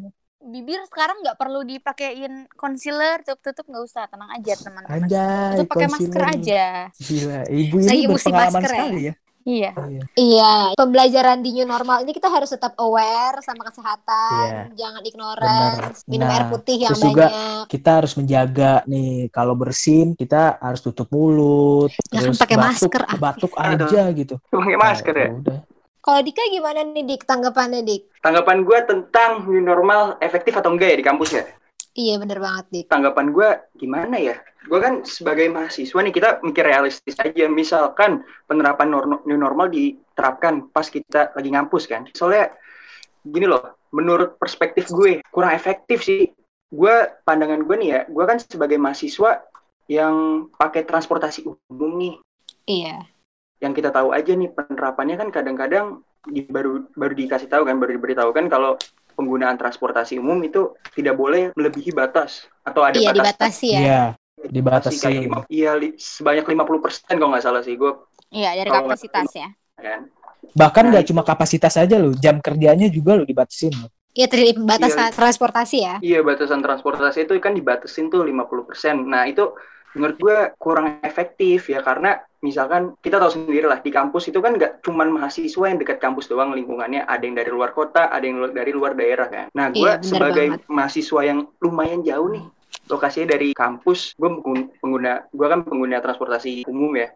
[0.41, 5.07] bibir sekarang nggak perlu dipakein concealer tutup-tutup nggak usah tenang aja teman-teman.
[5.55, 6.65] Itu pakai masker aja.
[6.97, 8.79] Gila, ibu ini musim berpengalaman masker ya?
[8.81, 9.15] sekali ya.
[9.41, 9.73] Iya.
[9.73, 10.03] Iya.
[10.13, 14.77] Iya, pembelajaran di new normal ini kita harus tetap aware sama kesehatan, Iya.
[14.77, 16.13] jangan ignorance, Bener.
[16.13, 17.65] minum Nah, air putih yang terus juga banyak.
[17.67, 22.69] kita harus menjaga nih kalau bersin kita harus tutup mulut Ya kan terus pakai batuk,
[22.93, 23.19] masker, Afif.
[23.19, 23.89] batuk Aduh.
[23.89, 25.29] aja gitu Pakai masker ya.
[25.29, 25.59] Nah, udah
[26.01, 28.25] Kalau Dika gimana nih Dik tanggapannya Dik?
[28.25, 31.45] Tanggapan gue tentang new normal efektif atau enggak ya di kampus ya?
[31.91, 32.87] Iya bener banget Dik.
[32.87, 34.39] Tanggapan gue gimana ya?
[34.63, 37.51] Gue kan sebagai mahasiswa nih kita mikir realistis aja.
[37.51, 42.07] Misalkan penerapan nor- new normal diterapkan pas kita lagi ngampus kan.
[42.15, 42.55] Soalnya
[43.27, 46.31] gini loh, menurut perspektif gue kurang efektif sih.
[46.71, 49.43] Gue pandangan gue nih ya, gue kan sebagai mahasiswa
[49.91, 52.15] yang pakai transportasi umum nih.
[52.71, 53.03] Iya.
[53.61, 57.93] yang kita tahu aja nih penerapannya kan kadang-kadang di- baru baru dikasih tahu kan baru
[57.99, 58.81] diberitahukan kalau
[59.21, 63.79] penggunaan transportasi umum itu tidak boleh melebihi batas atau ada Iya batas dibatasi ya.
[63.79, 64.03] iya
[64.41, 65.05] dibatasi.
[65.21, 67.93] lima- iya sebanyak 50% kalau nggak salah sih gue
[68.33, 69.49] Iya dari kapasitas ya.
[69.77, 70.09] kan
[70.51, 73.93] bahkan Nah, nggak itu- cuma kapasitas aja loh jam kerjanya juga lo dibatasin loh.
[74.11, 75.13] Iya terjadi batas Iya.
[75.13, 75.95] transportasi ya.
[76.01, 79.45] iya batasan transportasi itu kan dibatasin tuh 50% nah itu
[79.97, 84.57] menurut gue kurang efektif ya karena misalkan kita tahu sendiri lah di kampus itu kan
[84.57, 87.05] nggak cuman mahasiswa yang dekat kampus doang lingkungannya.
[87.05, 89.47] Ada yang dari luar kota ada yang dari luar daerah kan.
[89.53, 90.63] Nah gue Iya, sebagai banget.
[90.71, 92.45] mahasiswa yang lumayan jauh nih
[92.87, 94.31] lokasinya dari kampus gue
[94.83, 97.11] pengguna gue kan pengguna transportasi umum ya.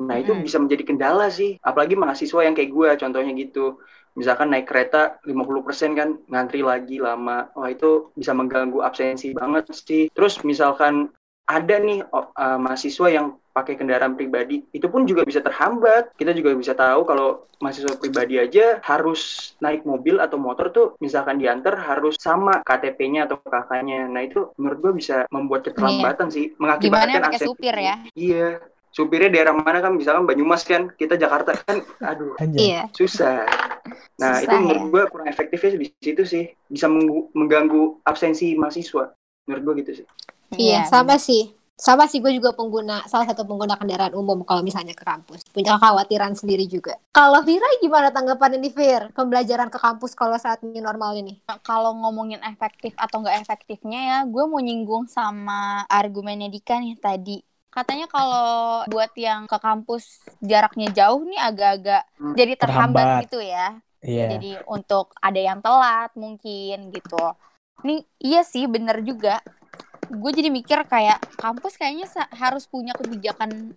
[0.00, 0.44] Nah itu Mm-mm.
[0.44, 3.78] bisa menjadi kendala sih apalagi mahasiswa yang kayak gue contohnya gitu.
[4.14, 7.50] Misalkan naik kereta 50% kan ngantri lagi lama.
[7.52, 10.06] Wah itu bisa mengganggu absensi banget sih.
[10.14, 11.10] Terus misalkan
[11.44, 16.56] ada nih uh, mahasiswa yang pakai kendaraan pribadi itu pun juga bisa terhambat kita juga
[16.58, 22.18] bisa tahu kalau mahasiswa pribadi aja harus naik mobil atau motor tuh misalkan diantar harus
[22.18, 27.38] sama KTP-nya atau kakaknya nah itu menurut gua bisa membuat keterlambatan sih Gimana mengakibatkan pakai
[27.38, 27.96] akses- supir ya?
[28.18, 28.48] iya
[28.94, 32.38] supirnya daerah mana kan misalkan Banyumas kan kita Jakarta kan aduh.
[32.54, 32.86] Iya.
[32.94, 33.42] susah.
[34.22, 34.90] Nah, Susah itu menurut ya.
[34.94, 36.46] gue kurang efektifnya di situ sih.
[36.70, 36.86] Bisa
[37.34, 39.10] mengganggu absensi mahasiswa.
[39.50, 40.06] Menurut gue gitu sih.
[40.52, 41.54] Iya, sama sih.
[41.74, 45.42] Sama sih gue juga pengguna salah satu pengguna kendaraan umum kalau misalnya ke kampus.
[45.50, 46.94] Punya kekhawatiran sendiri juga.
[47.10, 49.10] Kalau Vira gimana tanggapan ini Vir?
[49.10, 51.42] Pembelajaran ke kampus kalau saat new normal ini?
[51.66, 57.42] Kalau ngomongin efektif atau nggak efektifnya ya, gue mau nyinggung sama argumennya Dika nih tadi.
[57.74, 63.22] Katanya kalau buat yang ke kampus jaraknya jauh nih agak-agak Hmm, jadi terhambat terhambat.
[63.26, 63.66] gitu ya.
[63.98, 64.38] Iya.
[64.38, 67.34] Jadi untuk ada yang telat mungkin gitu.
[67.82, 69.42] Nih iya sih bener juga.
[70.08, 73.72] Gue jadi mikir kayak kampus kayaknya harus punya kebijakan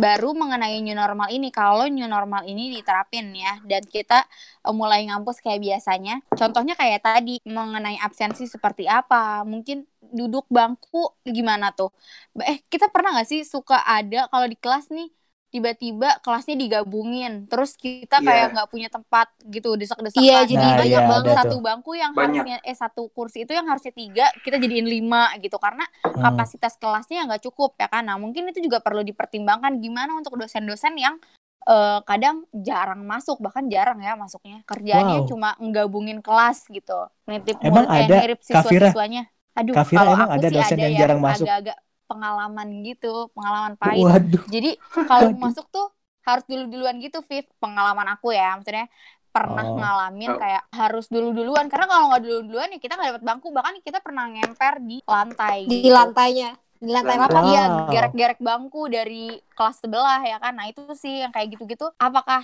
[0.00, 1.52] baru mengenai new normal ini.
[1.52, 4.24] Kalau new normal ini diterapin ya dan kita
[4.64, 11.14] eh, mulai ngampus kayak biasanya contohnya kayak tadi mengenai absensi seperti apa mungkin duduk bangku
[11.22, 11.92] gimana tuh?
[12.40, 15.19] Eh kita pernah nggak sih suka ada kalau di kelas nih
[15.50, 18.24] tiba-tiba kelasnya digabungin terus kita Iya.
[18.24, 21.34] kayak nggak punya tempat gitu desak-desakan Iya, jadi Nah, banyak iya, banget.
[21.36, 21.60] satu tuh.
[21.60, 22.40] bangku yang Banyak.
[22.40, 26.22] harusnya eh satu kursi itu yang harusnya tiga kita jadiin lima gitu karena Hmm.
[26.24, 30.94] kapasitas kelasnya nggak cukup ya kan nah mungkin itu juga perlu dipertimbangkan gimana untuk dosen-dosen
[30.94, 31.18] yang
[31.62, 35.28] eh, kadang jarang masuk bahkan jarang ya masuknya kerjanya Wow.
[35.28, 40.34] cuma nggabungin kelas gitu nitip Emang murid- eh, ada, nirip siswa-siswanya aduh kalau emang aku
[40.36, 41.44] ada sih dosen ada yang jarang masuk?
[41.44, 41.76] agak-agak
[42.10, 44.44] pengalaman gitu pengalaman pahit Waduh.
[44.54, 44.68] jadi
[45.08, 45.86] kalau masuk tuh
[46.28, 47.46] harus dulu-duluan gitu, Viv.
[47.62, 48.86] Pengalaman aku ya, maksudnya
[49.34, 49.78] pernah Oh.
[49.78, 50.38] ngalamin Oh.
[50.42, 54.24] kayak harus dulu-duluan karena kalau nggak dulu-duluan ya kita nggak dapat bangku bahkan kita pernah
[54.26, 55.90] ngemper di lantai Di gitu.
[55.96, 56.50] lantainya.
[56.80, 57.42] Di lantai rapat.
[57.50, 57.92] Iya, Wow.
[57.92, 59.16] gerek-gerek bangku dari
[59.56, 60.52] kelas sebelah ya kan.
[60.58, 61.84] Nah, itu sih yang kayak gitu-gitu.
[62.00, 62.42] Apakah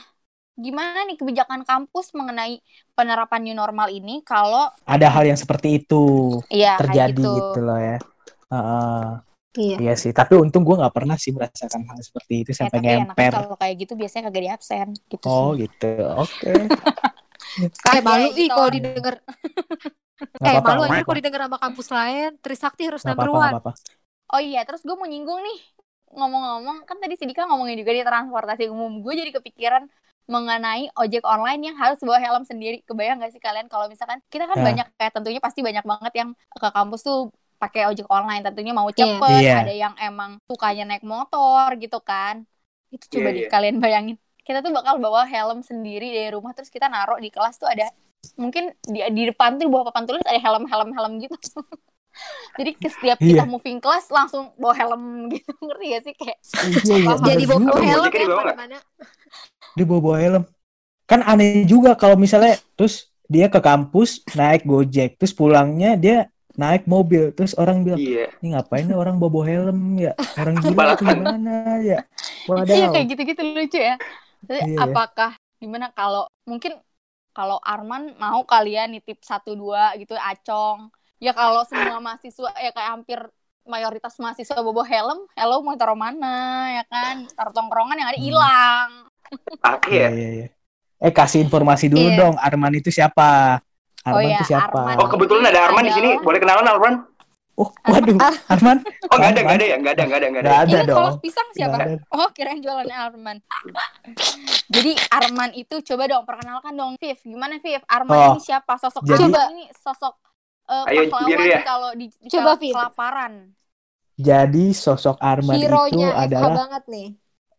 [0.57, 2.61] gimana nih kebijakan kampus mengenai
[2.97, 6.03] penerapan new normal ini kalau Ada hal yang seperti itu
[6.55, 7.29] iya kayak terjadi gitu.
[7.43, 7.99] gitu loh ya.
[8.53, 9.27] Heeh.
[9.57, 9.77] Iya.
[9.83, 12.97] Iya sih, tapi untung gue nggak pernah sih merasakan hal seperti itu Ya, sampai enaknya
[13.05, 13.33] ngemper.
[13.35, 15.53] kalau kayak gitu biasanya kagak di absen gitu Oh sih.
[15.61, 15.87] gitu,
[16.23, 16.51] oke.
[17.85, 19.15] Kayak malu gitu ih kalau didengar.
[20.41, 22.29] Nggak Eh malu aja kalau didengar sama kampus lain.
[22.45, 23.57] Trisakti harus Nggak number one.
[23.57, 23.73] nggak apa-apa.
[24.35, 25.59] Oh iya, terus gue mau nyinggung nih
[26.17, 29.85] ngomong-ngomong kan tadi si Dika ngomongin juga di transportasi umum gue jadi kepikiran
[30.31, 34.47] mengenai ojek online yang harus bawa helm sendiri kebayang gak sih kalian kalau misalkan kita
[34.51, 34.63] kan Ya.
[34.67, 36.31] banyak kayak tentunya pasti banyak banget yang
[36.63, 37.19] ke kampus tuh
[37.63, 39.57] pakai ojek online tentunya mau cepet Iya.
[39.65, 42.45] ada yang emang sukanya naik motor gitu kan
[42.95, 43.51] itu coba Iya, deh iya.
[43.55, 44.17] kalian bayangin
[44.47, 47.91] kita tuh bakal bawa helm sendiri dari rumah terus kita naruh di kelas tuh ada
[48.39, 51.35] mungkin di, di depan tuh di bawah papan tulis ada helm helm helm gitu
[52.59, 53.51] jadi ke setiap kita Iya.
[53.53, 56.39] moving kelas langsung bawa helm gitu ngerti gak sih kayak
[56.85, 57.19] Iya, iya, Paham.
[57.27, 58.79] Jadi bawa helm ya ke mana-mana.
[59.77, 60.43] Dia bawa bawa helm.
[61.11, 66.17] Kan aneh juga kalau misalnya terus dia ke kampus naik gojek, terus pulangnya dia
[66.61, 68.27] naik mobil, terus orang bilang, Iya.
[68.41, 70.13] ini ngapain nih orang bawa bawa helm ya?
[70.41, 71.51] Orang gila gimana
[71.91, 71.99] ya?
[72.75, 72.93] iya Wadaw.
[72.93, 73.95] kayak gitu-gitu lucu ya
[74.47, 74.85] Jadi, Iya, iya.
[74.85, 75.31] apakah
[75.63, 76.73] gimana kalau mungkin
[77.37, 80.89] kalau Arman mau kalian nitip satu dua gitu acong
[81.21, 83.19] ya kalau semua mahasiswa ya kayak hampir
[83.67, 86.27] mayoritas mahasiswa bawa helm hello mau taruh mana
[86.77, 88.25] ya kan taruh tongkrongan yang ada Hmm.
[88.27, 88.91] hilang
[89.91, 90.09] Iya, ya.
[90.17, 90.47] iya, iya.
[91.05, 92.17] Eh kasih informasi dulu Iya.
[92.19, 93.25] dong, Arman itu siapa?
[94.07, 94.79] Oh Arman iya, itu siapa?
[94.79, 94.97] Arman.
[94.97, 96.11] Oh kebetulan ada Arman di sini.
[96.21, 96.95] Boleh kenalan Arman?
[97.57, 98.85] Oh, waduh, Arman.
[99.09, 99.43] Oh nggak ada, Arman.
[99.43, 100.49] nggak ada ya, nggak ada, nggak ada, nggak ada.
[100.49, 101.19] Nggak ada Ini kalau dong.
[101.19, 101.77] pisang siapa?
[101.77, 101.95] Ada.
[102.11, 103.37] Oh, kirain jualannya Arman.
[104.67, 107.19] Jadi Arman itu coba dong perkenalkan dong Viv.
[107.19, 107.81] Gimana Viv?
[107.87, 108.77] Arman Oh, ini siapa?
[108.77, 110.15] Sosok jadi- Arman ini sosok
[110.67, 111.61] eh, Ayo, pahlawan ya.
[111.63, 112.75] kalau di, Coba, Viv.
[112.75, 113.33] kelaparan.
[114.15, 117.09] Jadi sosok Arman itu Hero-nya FH adalah banget nih.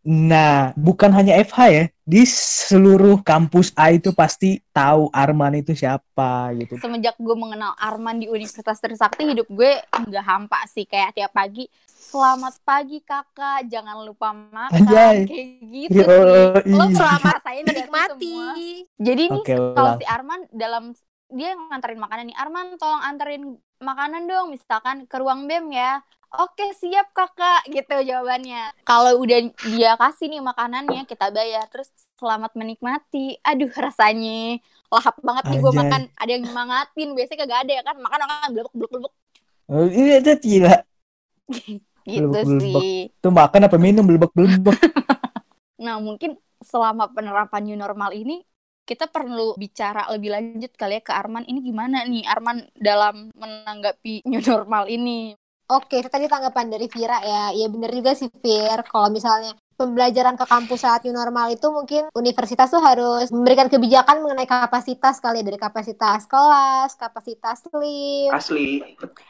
[0.07, 6.55] Nah, bukan hanya FH ya, di seluruh kampus A itu pasti tahu Arman itu siapa
[6.55, 6.79] gitu.
[6.79, 11.67] Semenjak gue mengenal Arman di Universitas Trisakti, hidup gue nggak hampa sih kayak tiap pagi.
[11.91, 14.71] Selamat pagi kakak, jangan lupa makan.
[14.71, 15.27] Anjay.
[15.27, 16.71] Kayak gitu Yo, sih.
[16.71, 18.31] Lo nggak sih Menikmati.
[18.31, 18.51] semua?
[18.95, 20.95] Jadi nih Oke, kalau si Arman dalam
[21.27, 23.43] dia yang nganterin makanan nih Arman tolong anterin
[23.83, 25.99] makanan dong misalkan ke ruang BEM ya.
[26.27, 28.75] Oke siap kakak gitu jawabannya.
[28.83, 31.87] Kalau udah dia kasih nih makanannya kita bayar terus
[32.19, 33.39] selamat menikmati.
[33.47, 34.59] Aduh rasanya
[34.91, 36.01] lahap banget nih gue makan.
[36.19, 39.13] Ada yang nyemangatin biasanya kagak ada ya kan makan makan blubuk blubuk blubuk
[39.67, 40.75] Oh, Ini itu gila.
[42.07, 43.11] gitu sih.
[43.11, 44.79] Itu makan apa minum belebek-belebek.
[45.77, 48.41] Nah mungkin selama penerapan new normal ini
[48.87, 54.25] kita perlu bicara lebih lanjut kali ya ke Arman ini gimana nih Arman dalam menanggapi
[54.25, 57.51] new normal ini Oke, itu tadi tanggapan dari Vira ya.
[57.51, 58.79] Iya bener juga sih Vir.
[58.83, 64.23] Kalau misalnya pembelajaran ke kampus saat new normal itu mungkin universitas tuh harus memberikan kebijakan
[64.23, 65.45] mengenai kapasitas kali ya.
[65.45, 68.31] Dari kapasitas kelas, kapasitas lift.
[68.33, 68.79] Asli.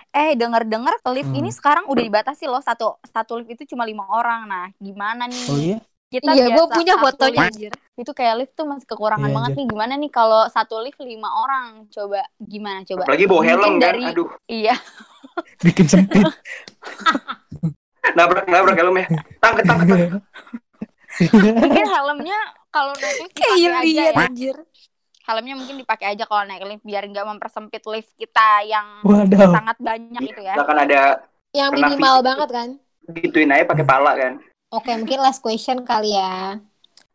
[0.09, 1.37] eh denger-dengar lift Hmm.
[1.37, 5.45] ini sekarang udah dibatasi loh satu satu lift itu cuma lima orang nah gimana nih
[5.45, 5.77] Oh iya?
[6.07, 7.71] kita Iya, gue punya satu fotonya lift, anjir.
[7.95, 11.29] itu kayak lift tuh masih kekurangan Iya, banget nih gimana nih kalau satu lift lima
[11.29, 13.73] orang coba gimana coba Apalagi bawa helm kan.
[13.77, 14.73] dari- Aduh, iya
[15.59, 16.25] Bikin sempit.
[18.13, 19.05] nabrak nabrak helmnya.
[19.37, 19.65] Tangket.
[19.65, 20.09] tangket.
[21.57, 24.55] mungkin helmnya kalau naik lift Kayak Indian ya anjir.
[25.23, 29.49] helmnya mungkin dipakai aja kalau naik lift biar nggak mempersempit lift kita yang Wadaw.
[29.51, 30.55] sangat banyak itu ya.
[30.55, 32.69] Akan ada Yang minimal banget kan.
[33.17, 34.37] gituin aja pakai pala kan.
[34.67, 36.59] Oke, mungkin last question kali ya.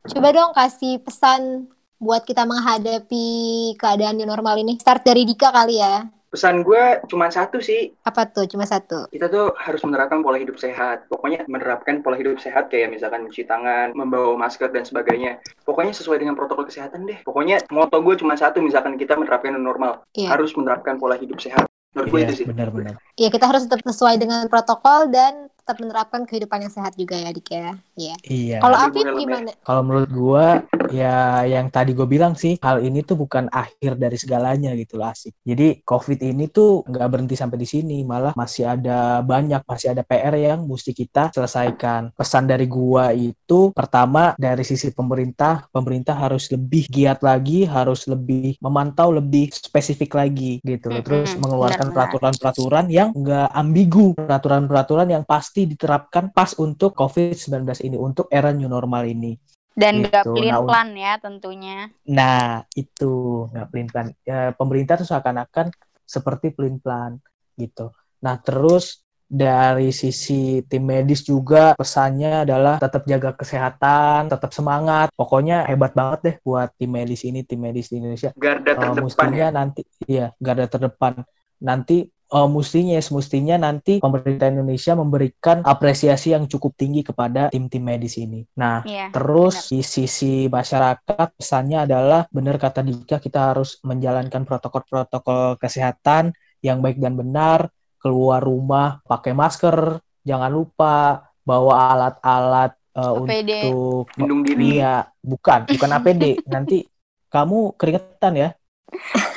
[0.02, 3.28] Coba dong kasih pesan buat kita menghadapi
[3.76, 4.74] keadaan new normal ini.
[4.76, 6.08] Start dari Dika kali ya.
[6.32, 6.80] Pesan gue
[7.12, 8.48] cuma satu sih, Apa tuh?
[8.48, 9.04] Cuma satu.
[9.12, 11.04] kita tuh harus menerapkan pola hidup sehat.
[11.06, 15.44] Pokoknya menerapkan pola hidup sehat kayak misalkan mencuci tangan, membawa masker dan sebagainya.
[15.62, 17.20] Pokoknya sesuai dengan protokol kesehatan deh.
[17.20, 20.32] Pokoknya moto gue cuma satu, misalkan kita menerapkan normal, Iya.
[20.32, 21.68] harus menerapkan pola hidup sehat.
[21.92, 22.46] Menurut gue Iya, itu sih.
[22.48, 22.96] benar-benar.
[23.20, 27.30] Iya, kita harus tetap sesuai dengan protokol dan tetap menerapkan kehidupan yang sehat juga ya,
[27.30, 27.70] Dik ya.
[27.94, 28.16] Iya.
[28.26, 28.58] Iya.
[28.58, 29.54] Kalau Afif gimana?
[29.62, 30.46] Kalau menurut gua
[30.90, 35.14] ya yang tadi gue bilang sih hal ini tuh bukan akhir dari segalanya gitu lah
[35.14, 35.38] asik.
[35.46, 40.02] Jadi COVID ini tuh nggak berhenti sampai di sini, malah masih ada banyak masih ada
[40.02, 42.10] PR yang mesti kita selesaikan.
[42.18, 48.58] Pesan dari gua itu pertama dari sisi pemerintah, pemerintah harus lebih giat lagi, harus lebih
[48.58, 50.90] memantau lebih spesifik lagi gitu.
[50.90, 58.26] Terus mengeluarkan peraturan-peraturan yang nggak ambigu, peraturan-peraturan yang pasti diterapkan pas untuk COVID-19 ini, untuk
[58.32, 59.36] era new normal ini.
[59.72, 60.12] Dan Gitu.
[60.12, 61.76] gak pelin Nah, plan ya tentunya.
[62.08, 63.12] Nah, itu
[63.52, 64.06] nggak pelin-pelan.
[64.20, 65.72] Ya, pemerintah tuh seakan-akan
[66.04, 67.16] seperti pelin-pelan
[67.56, 67.88] gitu.
[68.20, 69.00] Nah, terus
[69.32, 75.08] dari sisi tim medis juga pesannya adalah tetap jaga kesehatan, tetap semangat.
[75.16, 78.36] Pokoknya hebat banget deh buat tim medis ini, tim medis di Indonesia.
[78.36, 79.48] Garda terdepan mestinya ya.
[79.48, 81.24] nanti, iya, garda terdepan.
[81.64, 88.16] Nanti eh, mestinya, semestinya nanti pemerintah Indonesia memberikan apresiasi yang cukup tinggi kepada tim-tim medis
[88.16, 88.42] ini.
[88.56, 89.12] Nah, Iya.
[89.12, 96.32] Terus di sisi masyarakat pesannya adalah benar kata Dika kita harus menjalankan protokol-protokol kesehatan
[96.64, 97.68] yang baik dan benar,
[98.02, 103.72] keluar rumah pakai masker, jangan lupa bawa alat-alat APD.
[103.72, 104.78] untuk Lindung diri.
[104.78, 106.24] Iya, bukan, bukan APD.
[106.46, 106.86] Nanti
[107.32, 108.48] kamu keringetan ya.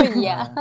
[0.04, 0.52] Iya.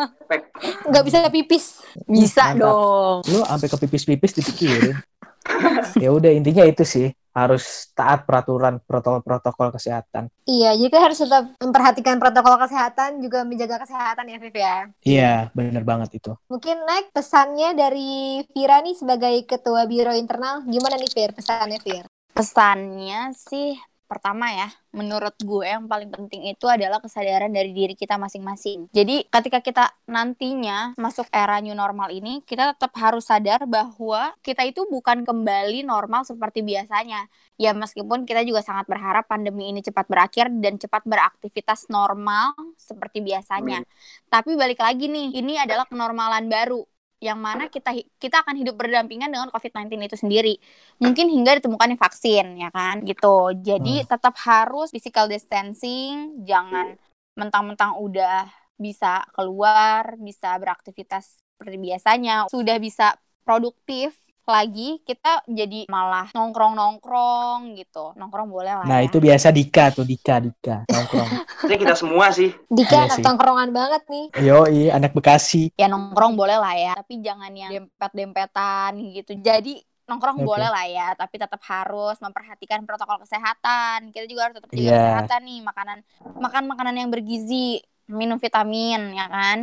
[0.84, 1.64] Nggak bisa pipis.
[2.04, 2.60] Bisa Mantap.
[2.60, 3.18] dong.
[3.28, 4.96] Lu sampai ke pipis-pipis dipikirin.
[6.02, 10.32] ya udah intinya itu sih, harus taat peraturan protokol-protokol kesehatan.
[10.48, 14.76] Iya, jadi kita harus tetap memperhatikan protokol kesehatan, juga menjaga kesehatan ya, Viv ya.
[15.04, 16.32] Iya, bener banget itu.
[16.48, 20.64] Mungkin next pesannya dari Vira nih sebagai Ketua Biro Internal.
[20.64, 21.30] Gimana nih, Vir?
[21.36, 22.04] Pesannya, Vir?
[22.34, 28.14] Pesannya sih pertama ya, menurut gue yang paling penting itu adalah kesadaran dari diri kita
[28.20, 28.88] masing-masing.
[28.94, 34.62] Jadi ketika kita nantinya masuk era new normal ini, kita tetap harus sadar bahwa kita
[34.64, 37.26] itu bukan kembali normal seperti biasanya.
[37.58, 43.22] Ya meskipun kita juga sangat berharap pandemi ini cepat berakhir dan cepat beraktivitas normal seperti
[43.22, 43.82] biasanya.
[44.30, 46.82] Tapi balik lagi nih, ini adalah kenormalan baru
[47.24, 50.54] yang mana kita kita akan hidup berdampingan dengan COVID-19 itu sendiri.
[51.00, 53.56] Mungkin hingga ditemukannya vaksin ya kan gitu.
[53.64, 57.00] Jadi tetap harus physical distancing, jangan
[57.32, 58.44] mentang-mentang udah
[58.76, 64.12] bisa keluar, bisa beraktivitas seperti biasanya, sudah bisa produktif
[64.46, 68.12] lagi kita jadi malah nongkrong-nongkrong gitu.
[68.14, 69.06] Nongkrong boleh lah Nah, ya.
[69.06, 71.30] itu biasa Dika tuh, Dika, Dika, nongkrong.
[71.64, 72.52] Jadi kita semua sih.
[72.66, 73.24] Dika Iya anak sih.
[73.24, 74.24] tongkrongan banget nih.
[74.38, 75.72] Yoi, anak Bekasi.
[75.74, 80.46] ya nongkrong boleh lah ya tapi jangan yang dempet-dempetan gitu jadi nongkrong Oke.
[80.46, 84.92] boleh lah ya tapi tetap harus memperhatikan protokol kesehatan kita juga harus tetap jaga Iya.
[84.94, 85.98] kesehatan nih makanan
[86.36, 89.58] makan makanan yang bergizi minum vitamin ya kan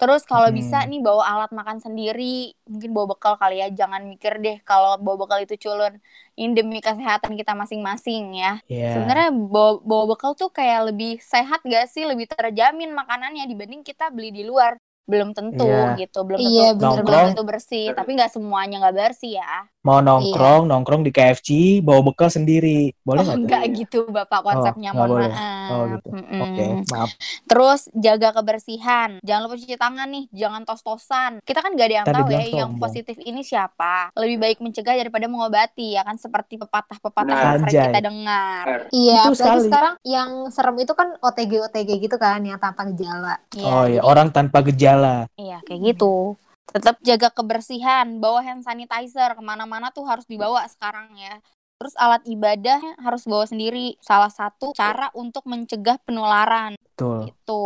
[0.00, 0.56] terus kalau Hmm.
[0.58, 4.96] bisa nih bawa alat makan sendiri mungkin bawa bekal kali ya jangan mikir deh kalau
[5.04, 5.92] bawa bekal itu culun
[6.40, 8.88] ini demi kesehatan kita masing-masing ya Iya.
[8.92, 14.08] sebenarnya bawa, bawa bekal tuh kayak lebih sehat gak sih lebih terjamin makanannya dibanding kita
[14.14, 14.72] beli di luar
[15.10, 15.98] belum tentu Iya.
[16.00, 17.26] gitu belum Iya, tentu belum bener-bener.
[17.26, 20.04] tentu bersih tapi nggak semuanya nggak bersih ya Mau Iya.
[20.04, 21.48] nongkrong, nongkrong di KFC,
[21.80, 22.92] bawa bekal sendiri.
[23.00, 23.44] Boleh oh nggak tuh?
[23.48, 25.32] nggak gitu bapak konsepnya nggak mohon boleh.
[25.32, 26.08] maaf Oh, gitu.
[26.10, 26.40] Mm-mm.
[26.42, 27.10] Oke, maaf.
[27.46, 32.06] terus jaga kebersihan jangan lupa cuci tangan nih jangan tos-tosan kita kan gak ada yang
[32.06, 36.14] Tadi tahu ya bilang yang positif ini siapa lebih baik mencegah daripada mengobati ya kan
[36.14, 39.62] seperti pepatah-pepatah Nah, yang sering kita dengar Iya, apalagi sekali.
[39.64, 43.34] sekarang yang serem itu kan OTG OTG gitu kan, yang tanpa gejala.
[43.56, 45.16] oh iya, jadi- orang tanpa gejala.
[45.34, 46.34] Iya, kayak gitu.
[46.68, 51.40] Tetap jaga kebersihan, bawa hand sanitizer ke mana-mana tuh harus dibawa sekarang ya.
[51.80, 53.96] Terus alat ibadah harus bawa sendiri.
[54.04, 57.32] Salah satu cara untuk mencegah penularan Betul.
[57.32, 57.64] gitu.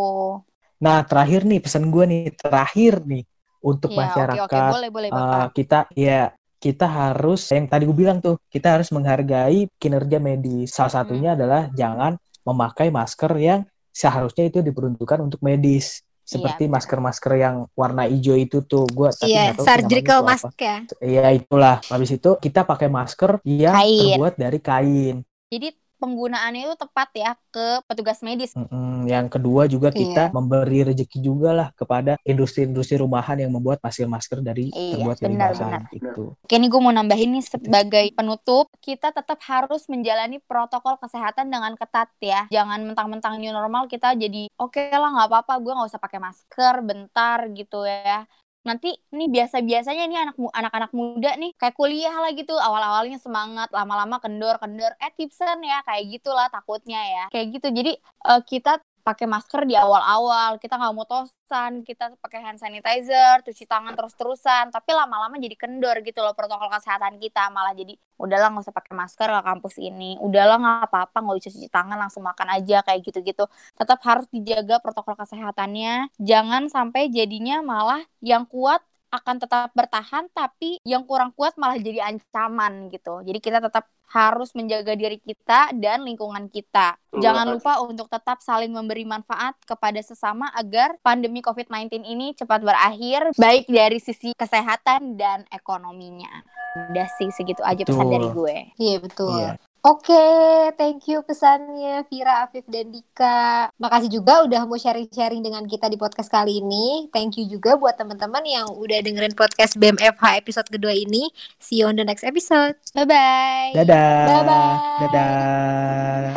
[0.79, 3.25] Nah, terakhir nih pesan gue nih, terakhir nih
[3.65, 5.49] untuk oke masyarakat oke, boleh boleh eh, Bapak.
[5.57, 6.29] kita ya
[6.61, 10.77] kita harus yang tadi gue bilang tuh kita harus menghargai kinerja medis.
[10.77, 16.04] Salah satunya adalah jangan memakai masker yang seharusnya itu diperuntukkan untuk medis.
[16.25, 16.75] Seperti benar.
[16.81, 20.77] masker-masker yang warna hijau itu tuh gue tapi Iya, nggak tahu surgical mask ya.
[21.05, 21.77] Iya itulah.
[21.93, 23.99] Habis itu kita pakai masker yang Kain.
[24.17, 25.17] terbuat dari kain.
[25.53, 25.69] Jadi
[26.05, 28.53] penggunaannya itu tepat ya ke petugas medis.
[28.53, 29.09] Mm-mm.
[29.09, 30.35] Yang kedua juga kita Iya.
[30.37, 35.51] memberi rezeki juga lah kepada industri-industri rumahan yang membuat masker-masker dari Iya, terbuat dari benar,
[35.57, 35.97] bahan benar.
[35.97, 36.25] itu.
[36.45, 41.73] Oke, nih gue mau nambahin nih sebagai penutup, kita tetap harus menjalani protokol kesehatan dengan
[41.75, 42.45] ketat ya.
[42.53, 46.75] Jangan mentang-mentang new normal kita jadi oke lah nggak apa-apa, gue nggak usah pakai masker
[46.85, 48.29] bentar gitu ya.
[48.65, 52.57] Nanti nih biasa-biasanya nih anak anak-anak muda nih kayak kuliah lah gitu.
[52.57, 54.97] Awal-awalnya semangat lama-lama kendor-kendor.
[54.99, 57.25] Eh tipsen ya kayak gitulah takutnya ya.
[57.31, 57.69] Kayak gitu.
[57.71, 57.93] Jadi
[58.27, 60.57] uh, kita pakai masker di awal-awal.
[60.57, 64.73] Kita nggak mau tosan kita pakai hand sanitizer cuci tangan terus-terusan.
[64.73, 67.53] Tapi lama-lama jadi kendor gitu loh protokol kesehatan kita.
[67.53, 70.17] Malah jadi udahlah nggak usah pakai masker ke kampus ini.
[70.25, 73.45] Udahlah nggak apa-apa nggak usah cuci tangan langsung makan aja kayak gitu-gitu.
[73.77, 76.09] Tetap harus dijaga protokol kesehatannya.
[76.17, 78.81] Jangan sampai jadinya malah yang kuat
[79.15, 83.23] akan tetap bertahan tapi yang kurang kuat malah jadi ancaman gitu.
[83.23, 86.95] Jadi kita tetap harus menjaga diri kita dan lingkungan kita.
[87.15, 93.35] Jangan lupa untuk tetap saling memberi manfaat kepada sesama agar pandemi COVID-19 ini cepat berakhir
[93.35, 96.47] baik dari sisi kesehatan dan ekonominya.
[96.91, 98.57] Udah sih segitu aja pesan dari gue.
[98.79, 99.35] Iya betul.
[99.35, 99.74] Iya.
[99.85, 103.69] Oke, okay, thank you pesannya Vira, Afif, dan Dika.
[103.77, 107.13] Makasih juga udah mau sharing-sharing dengan kita di podcast kali ini.
[107.13, 111.29] Thank you juga buat teman-teman yang udah dengerin podcast BMFH episode kedua ini.
[111.61, 112.81] See you on the next episode.
[112.97, 113.77] Bye-bye.
[113.77, 114.25] Dadah.
[114.25, 115.01] Bye-bye.
[115.05, 116.33] Dadah.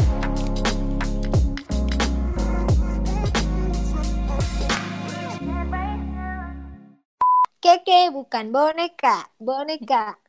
[7.64, 10.27] Keke bukan boneka, boneka.